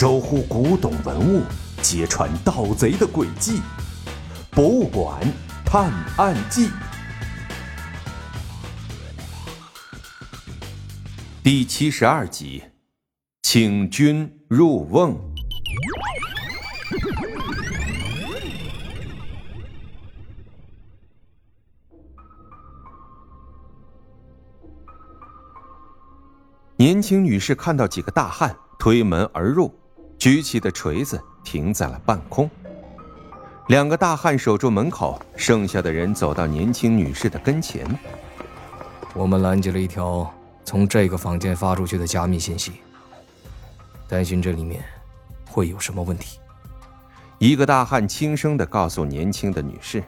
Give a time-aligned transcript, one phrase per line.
[0.00, 1.42] 守护古董文物，
[1.82, 3.60] 揭穿盗贼的诡计。
[4.52, 5.20] 博物馆
[5.66, 6.70] 探案记
[11.42, 12.62] 第七十二集，
[13.42, 15.18] 请君入瓮。
[26.76, 29.74] 年轻女士看到几个大汉推门而入，
[30.18, 32.50] 举起的锤子停在了半空。
[33.68, 37.86] 两个大汉守住门口，剩下的人走到年轻女士的跟前。
[39.14, 40.28] 我们拦截了一条
[40.64, 42.80] 从这个房间发出去的加密信息，
[44.08, 44.82] 担心这里面
[45.48, 46.40] 会有什么问题。
[47.38, 50.02] 一个大汉轻声的告诉年轻的女士：“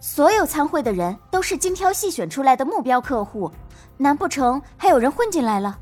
[0.00, 3.52] 所有参会的人都是精挑细选出来的目标客户。”
[3.98, 5.78] 难不成还有人混进来了？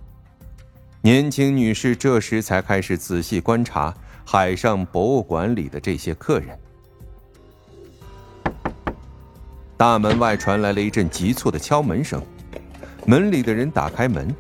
[1.05, 3.93] 年轻女士这时才开始仔细观察
[4.25, 6.59] 海上博物馆里的这些客人。
[9.77, 12.23] 大门外传来了一阵急促的敲门声，
[13.07, 14.35] 门里的人打开门，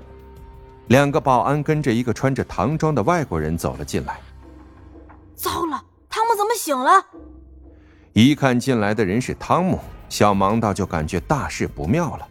[0.86, 4.18] 两个保安跟着一个穿着唐装的外国人走了进来。
[5.34, 7.04] 糟了，汤姆怎么醒了？
[8.14, 12.26] 一看进来的人是汤姆，小盲道就感觉大事不妙了。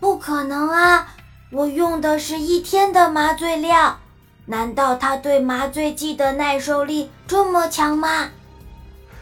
[0.00, 1.14] 不可能啊！
[1.50, 3.98] 我用的是一天的麻醉量，
[4.44, 8.28] 难道他对麻醉剂的耐受力这么强吗？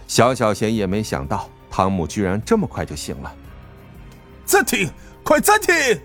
[0.08, 3.32] 小小贤也没想到汤姆居然这么快就醒了。
[4.44, 4.90] 暂停！
[5.22, 6.00] 快暂停！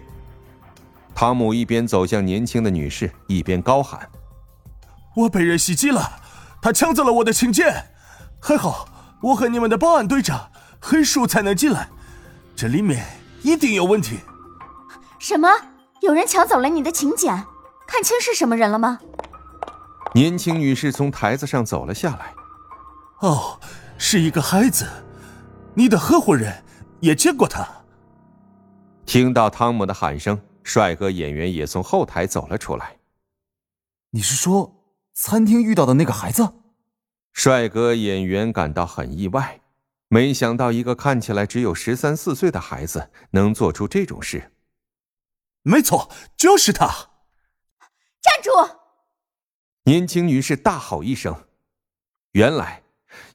[1.16, 4.08] 汤姆一边走向年轻的女士，一边高喊
[5.18, 6.20] ：“我被人袭击了，
[6.62, 7.86] 他抢走了我的请柬，
[8.40, 8.88] 还好
[9.22, 10.50] 我和你们的保安队长
[10.80, 11.90] 很熟才能进来，
[12.56, 13.06] 这里面
[13.42, 14.20] 一定有问题。”
[15.18, 15.50] 什么？
[16.02, 17.46] 有人抢走了你的请柬？
[17.88, 19.00] 看清是什么人了吗？
[20.16, 22.34] 年轻女士从台子上走了下来。
[23.20, 23.60] 哦，
[24.00, 24.88] 是一个孩子。
[25.76, 26.64] 你的合伙人
[27.02, 27.68] 也见过他。
[29.06, 32.98] 听到汤姆的喊声，帅哥演员也从后台走了出来。
[34.10, 34.74] 你是说
[35.14, 36.50] 餐厅遇到的那个孩子？
[37.32, 39.62] 帅哥演员感到很意外，
[40.08, 44.52] 没想到一个看起来只有十三四岁的孩子能做出这种事。
[45.64, 46.88] 没错，就是他！
[48.20, 48.50] 站住！
[49.84, 51.36] 年轻女士大吼一声。
[52.32, 52.82] 原来，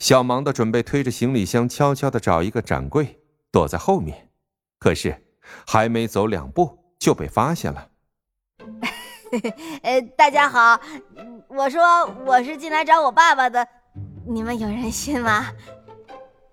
[0.00, 3.20] 小盲的准备推着行李箱，悄悄的找一个展柜，
[3.52, 4.30] 躲在后面。
[4.78, 5.24] 可是，
[5.66, 7.90] 还没走两步，就被发现了。
[9.82, 10.80] 呃，大家好，
[11.48, 13.66] 我说我是进来找我爸爸的，
[14.26, 15.52] 你们有人信吗？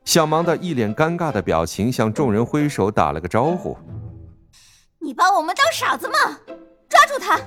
[0.05, 3.78] 小盲的一脸尴尬的表情，向众人挥手打了个招呼。
[5.03, 6.16] 你把我们当傻子吗？
[6.88, 7.38] 抓住他！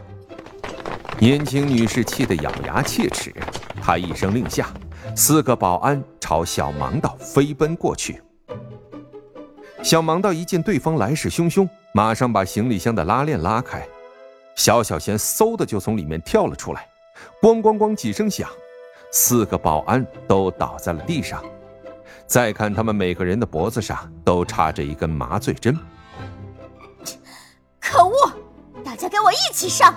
[1.18, 3.32] 年轻女士气得咬牙切齿，
[3.80, 4.68] 她一声令下，
[5.16, 8.22] 四个保安朝小盲道飞奔过去。
[9.82, 13.88] 小盲道一见对方来势汹汹，马上把行李箱的拉链拉开，
[14.54, 16.86] 小小贤嗖的就从里面跳了出来，
[17.40, 18.50] 咣咣咣几声响，
[19.10, 21.42] 四个保安都倒在了地上。
[22.26, 25.74] 再看他们每个人的脖子上都插着一根麻醉针。
[27.90, 28.32] 可恶！
[28.84, 29.94] 大家跟我一起上！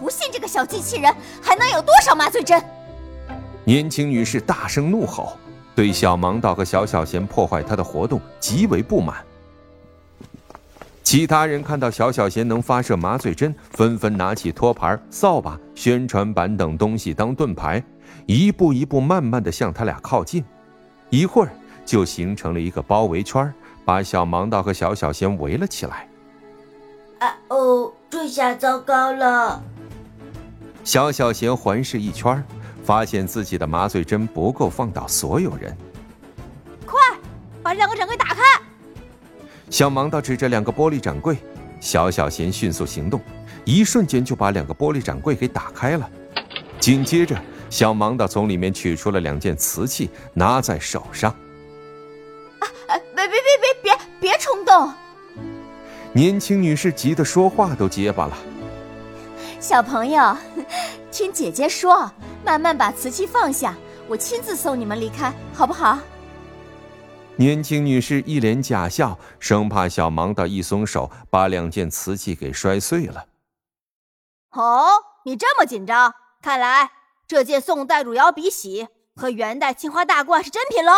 [0.00, 2.60] 不信这个小机器人还能有多少麻醉针？
[3.64, 5.38] 年轻女士大声怒吼，
[5.74, 9.24] 对小盲道和小小贤破坏他的活动极为不满。
[11.04, 17.82] 其他人看到小小贤能发射麻醉针，纷纷拿起托盘、扫把、宣传板等东西当盾牌，
[18.26, 20.44] 一步一步慢慢的向他俩靠近。
[21.10, 21.52] 一会儿
[21.86, 23.52] 就形成了一个包围圈，
[23.84, 26.08] 把小盲道和小小贤围了起来。
[27.22, 29.62] 啊哦，这下糟糕了！
[30.82, 32.42] 小小贤环视一圈，
[32.84, 35.76] 发现自己的麻醉针不够放倒所有人。
[36.84, 36.98] 快，
[37.62, 38.42] 把两个展柜打开！
[39.70, 41.36] 小盲道指着两个玻璃展柜，
[41.78, 43.20] 小小贤迅速行动，
[43.64, 46.10] 一瞬间就把两个玻璃展柜给打开了。
[46.80, 51.30] 紧接着，小盲道从里面取出了两件瓷器，拿在手上。
[52.88, 52.98] 啊！
[53.14, 54.92] 别别别别别别冲动！
[56.14, 58.36] 年轻女士急得说话都结巴了。
[59.58, 60.36] 小朋友，
[61.10, 62.10] 听姐姐说，
[62.44, 63.74] 慢慢把瓷器放下，
[64.08, 65.98] 我亲自送你们离开，好不好？
[67.36, 73.24] 年轻女士一脸假笑，生怕小盲道一松手，把两件瓷器给摔碎了。
[74.50, 74.86] 哦，
[75.24, 76.90] 你这么紧张，看来
[77.26, 80.92] 这件宋代汝窑笔洗和元代青花大罐是真品喽。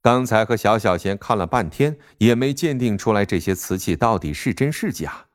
[0.00, 5.26] 刚才和小小贤看了半天，也没鉴定出来这些瓷器到底是真是假。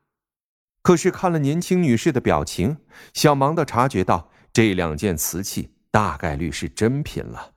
[0.82, 2.78] 可是看了年轻女士的表情，
[3.14, 7.52] 小盲的察觉到这两件瓷器大概率是真品了。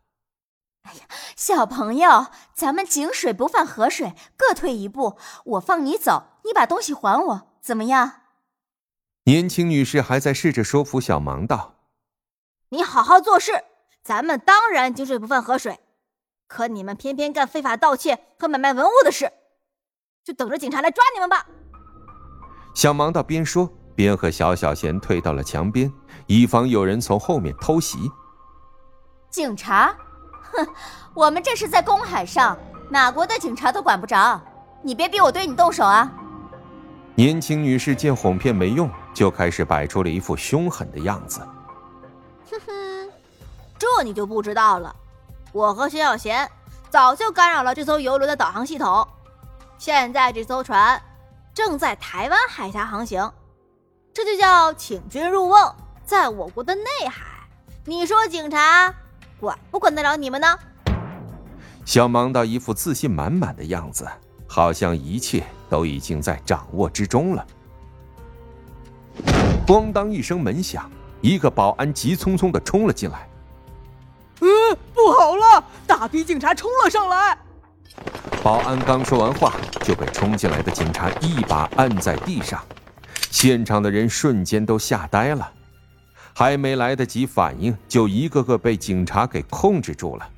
[0.82, 1.00] 哎呀，
[1.36, 5.18] 小朋友，咱们井水不犯河水，各退一步。
[5.44, 8.22] 我放你走，你把东西还我，怎么样？
[9.24, 11.78] 年轻女士还在试着说服小芒道
[12.70, 13.64] ：“你好好做事，
[14.04, 15.80] 咱们当然井水不犯河水。
[16.46, 19.32] 可你们偏偏干非法盗窃和买卖文物的事，
[20.24, 21.46] 就等着警察来抓你们吧。”
[22.74, 25.92] 小盲道边说边和小小贤退到了墙边，
[26.26, 27.98] 以防有人从后面偷袭。
[29.30, 29.96] 警察？
[30.52, 30.66] 哼，
[31.14, 32.58] 我们这是在公海上，
[32.90, 34.40] 哪国的警察都管不着。
[34.82, 36.12] 你别逼我对你动手啊！
[37.14, 38.90] 年轻女士见哄骗没用。
[39.16, 41.40] 就开始摆出了一副凶狠的样子。
[42.50, 43.10] 哼哼，
[43.78, 44.94] 这你就不知道了。
[45.56, 46.46] 我和徐小贤
[46.90, 49.08] 早就干扰了这艘游轮的导航系统，
[49.78, 51.00] 现在这艘船
[51.54, 53.32] 正在台湾海峡航行，
[54.12, 55.74] 这就叫请君入瓮，
[56.04, 57.24] 在我国的内海。
[57.86, 58.94] 你说警察
[59.40, 60.58] 管不管得了你们呢？
[61.86, 64.06] 小芒到一副自信满满的样子，
[64.46, 67.46] 好像一切都已经在掌握之中了。
[69.66, 70.90] 咣当一声门响，
[71.22, 73.26] 一个保安急匆匆的冲了进来。
[75.98, 77.38] 大批警察冲了上来。
[78.42, 82.62] 保安刚说完话，就被冲进来的警察一把按在地上，
[83.30, 85.50] 现场的人瞬间都吓呆了，
[86.34, 90.28] 还没来得及反应，就一个个被警察给控制住了。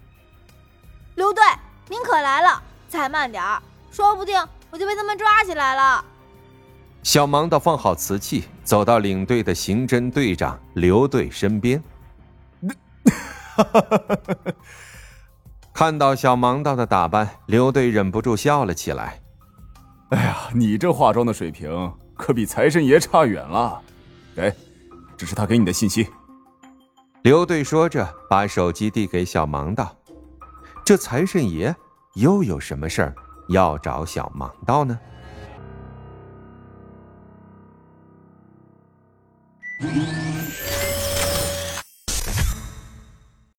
[1.16, 1.43] 刘队，
[1.88, 3.60] 您可来了，再慢点儿，
[3.90, 4.40] 说不定
[4.70, 6.05] 我就被他们抓起来了。
[7.02, 11.82] 小盲道放好瓷器，走到领队的刑侦队长刘队身边。
[15.79, 19.23] 看到小盲道的打扮，刘队忍不住笑了起来。
[20.09, 21.71] 哎呀，你这化妆的水平
[22.17, 23.81] 可比财神爷差远了。
[24.35, 24.53] 给，
[25.17, 26.09] 这是他给你的信息。
[27.23, 29.97] 刘队说着，把手机递给小盲道。
[30.85, 31.73] 这财神爷
[32.15, 33.15] 又有什么事儿
[33.51, 34.99] 要找小盲道呢？